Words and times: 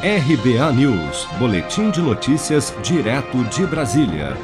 RBA 0.00 0.72
News, 0.74 1.26
Boletim 1.40 1.90
de 1.90 2.00
Notícias, 2.00 2.72
direto 2.84 3.42
de 3.46 3.66
Brasília. 3.66 4.36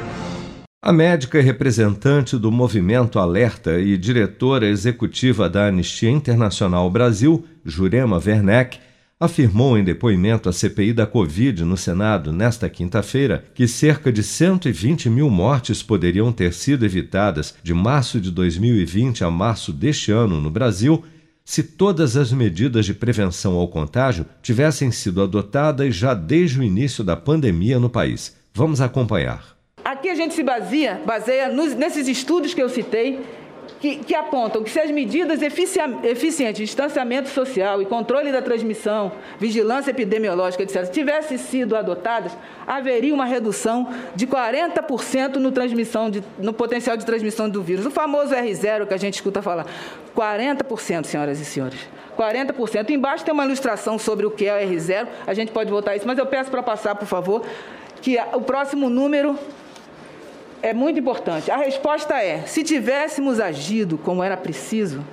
A 0.81 0.91
médica 0.91 1.39
representante 1.39 2.37
do 2.37 2.51
Movimento 2.51 3.17
Alerta 3.17 3.79
e 3.79 3.97
diretora 3.97 4.67
executiva 4.67 5.49
da 5.49 5.67
Anistia 5.67 6.09
Internacional 6.09 6.89
Brasil, 6.89 7.45
Jurema 7.63 8.17
Werneck, 8.17 8.79
afirmou 9.17 9.77
em 9.77 9.83
depoimento 9.85 10.49
à 10.49 10.51
CPI 10.51 10.91
da 10.91 11.07
Covid 11.07 11.63
no 11.63 11.77
Senado 11.77 12.33
nesta 12.33 12.69
quinta-feira 12.69 13.45
que 13.55 13.65
cerca 13.65 14.11
de 14.11 14.21
120 14.23 15.09
mil 15.09 15.29
mortes 15.29 15.81
poderiam 15.81 16.33
ter 16.33 16.51
sido 16.51 16.83
evitadas 16.83 17.55
de 17.63 17.73
março 17.73 18.19
de 18.19 18.29
2020 18.29 19.23
a 19.23 19.31
março 19.31 19.71
deste 19.71 20.11
ano 20.11 20.41
no 20.41 20.51
Brasil 20.51 21.01
se 21.45 21.61
todas 21.61 22.17
as 22.17 22.33
medidas 22.33 22.87
de 22.87 22.93
prevenção 22.93 23.53
ao 23.55 23.67
contágio 23.67 24.25
tivessem 24.41 24.91
sido 24.91 25.21
adotadas 25.21 25.95
já 25.95 26.15
desde 26.15 26.59
o 26.59 26.63
início 26.63 27.03
da 27.03 27.15
pandemia 27.15 27.79
no 27.79 27.89
país. 27.89 28.35
Vamos 28.51 28.81
acompanhar. 28.81 29.55
Aqui 29.83 30.09
a 30.09 30.15
gente 30.15 30.33
se 30.33 30.41
baseia, 30.41 30.99
baseia 31.05 31.49
nos, 31.49 31.75
nesses 31.75 32.07
estudos 32.07 32.55
que 32.55 32.61
eu 32.61 32.67
citei 32.67 33.23
que, 33.79 33.97
que 33.97 34.15
apontam 34.15 34.63
que 34.63 34.69
se 34.69 34.79
as 34.79 34.89
medidas 34.89 35.41
eficientes 35.41 36.57
de 36.57 36.65
distanciamento 36.65 37.29
social 37.29 37.81
e 37.81 37.85
controle 37.85 38.31
da 38.31 38.41
transmissão, 38.41 39.11
vigilância 39.39 39.91
epidemiológica, 39.91 40.63
etc., 40.63 40.89
tivessem 40.89 41.37
sido 41.37 41.75
adotadas, 41.75 42.31
haveria 42.65 43.13
uma 43.13 43.25
redução 43.25 43.87
de 44.15 44.25
40% 44.25 45.35
no, 45.35 45.51
transmissão 45.51 46.09
de, 46.09 46.23
no 46.37 46.53
potencial 46.53 46.97
de 46.97 47.05
transmissão 47.05 47.49
do 47.49 47.61
vírus. 47.61 47.85
O 47.85 47.91
famoso 47.91 48.33
R0 48.33 48.87
que 48.87 48.93
a 48.93 48.97
gente 48.97 49.15
escuta 49.15 49.41
falar. 49.41 49.65
40%, 50.15 51.05
senhoras 51.05 51.39
e 51.39 51.45
senhores. 51.45 51.79
40%. 52.17 52.89
Embaixo 52.89 53.25
tem 53.25 53.33
uma 53.33 53.45
ilustração 53.45 53.99
sobre 53.99 54.25
o 54.25 54.31
que 54.31 54.45
é 54.45 54.53
o 54.53 54.69
R0, 54.69 55.07
a 55.27 55.33
gente 55.33 55.51
pode 55.51 55.69
voltar 55.69 55.95
isso, 55.95 56.07
mas 56.07 56.17
eu 56.17 56.25
peço 56.25 56.49
para 56.49 56.63
passar, 56.63 56.95
por 56.95 57.07
favor, 57.07 57.43
que 58.01 58.17
o 58.33 58.41
próximo 58.41 58.89
número 58.89 59.37
é 60.65 60.73
muito 60.73 60.99
importante. 60.99 61.51
A 61.51 61.57
resposta 61.57 62.15
é: 62.15 62.41
se 62.47 62.63
tivéssemos 62.63 63.39
agido 63.39 63.99
como 63.99 64.23
era 64.23 64.35
preciso, 64.35 65.05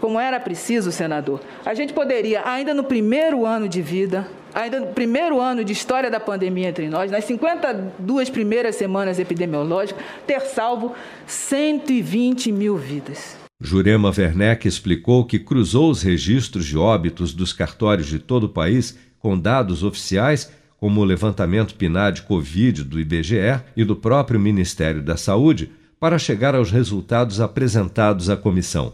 como 0.00 0.18
era 0.18 0.40
preciso, 0.40 0.90
senador, 0.90 1.40
a 1.64 1.72
gente 1.74 1.92
poderia, 1.92 2.42
ainda 2.44 2.74
no 2.74 2.82
primeiro 2.82 3.46
ano 3.46 3.68
de 3.68 3.80
vida, 3.80 4.26
ainda 4.52 4.80
no 4.80 4.88
primeiro 4.88 5.40
ano 5.40 5.64
de 5.64 5.72
história 5.72 6.10
da 6.10 6.18
pandemia 6.18 6.68
entre 6.68 6.88
nós, 6.88 7.08
nas 7.08 7.24
52 7.24 8.28
primeiras 8.30 8.74
semanas 8.74 9.20
epidemiológicas, 9.20 10.04
ter 10.26 10.40
salvo 10.40 10.92
120 11.24 12.50
mil 12.50 12.76
vidas. 12.76 13.36
Jurema 13.60 14.12
Werneck 14.14 14.66
explicou 14.66 15.24
que 15.24 15.38
cruzou 15.38 15.88
os 15.88 16.02
registros 16.02 16.66
de 16.66 16.76
óbitos 16.76 17.32
dos 17.32 17.52
cartórios 17.52 18.08
de 18.08 18.18
todo 18.18 18.44
o 18.44 18.48
país 18.48 18.98
com 19.20 19.38
dados 19.38 19.84
oficiais 19.84 20.50
como 20.84 21.00
o 21.00 21.04
levantamento 21.04 21.76
PNAD 21.76 22.24
Covid 22.24 22.84
do 22.84 23.00
IBGE 23.00 23.58
e 23.74 23.86
do 23.86 23.96
próprio 23.96 24.38
Ministério 24.38 25.00
da 25.00 25.16
Saúde, 25.16 25.70
para 25.98 26.18
chegar 26.18 26.54
aos 26.54 26.70
resultados 26.70 27.40
apresentados 27.40 28.28
à 28.28 28.36
comissão. 28.36 28.92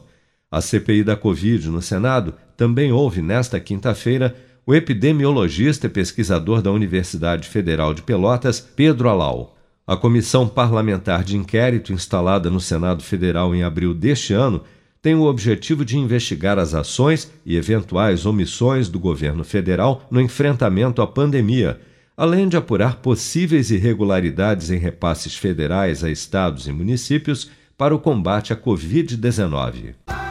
A 0.49 0.61
CPI 0.61 1.03
da 1.03 1.17
Covid 1.17 1.69
no 1.69 1.83
Senado 1.83 2.33
também 2.57 2.93
houve 2.93 3.21
nesta 3.21 3.59
quinta-feira 3.59 4.37
o 4.65 4.73
epidemiologista 4.73 5.89
e 5.89 5.91
pesquisador 5.91 6.63
da 6.63 6.71
Universidade 6.71 7.49
Federal 7.49 7.93
de 7.93 8.03
Pelotas, 8.03 8.61
Pedro 8.61 9.09
Alau. 9.09 9.57
A 9.85 9.97
comissão 9.97 10.47
parlamentar 10.47 11.25
de 11.25 11.37
inquérito 11.37 11.93
instalada 11.93 12.49
no 12.49 12.61
Senado 12.61 13.03
Federal 13.03 13.53
em 13.53 13.65
abril 13.65 13.93
deste 13.93 14.33
ano 14.33 14.63
tem 15.03 15.15
o 15.15 15.25
objetivo 15.25 15.85
de 15.85 15.97
investigar 15.99 16.59
as 16.59 16.75
ações 16.75 17.31
e 17.45 17.57
eventuais 17.57 18.27
omissões 18.27 18.89
do 18.89 18.99
governo 18.99 19.45
federal 19.45 20.07
no 20.11 20.21
enfrentamento 20.21 21.01
à 21.01 21.07
pandemia, 21.07 21.81
além 22.17 22.49
de 22.49 22.57
apurar 22.57 22.97
possíveis 22.97 23.71
irregularidades 23.71 24.71
em 24.71 24.77
repasses 24.77 25.35
federais 25.35 26.05
a 26.05 26.11
estados 26.11 26.67
e 26.67 26.73
municípios 26.73 27.51
para 27.79 27.95
o 27.95 27.99
combate 27.99 28.53
à 28.53 28.57
Covid-19. 28.57 29.95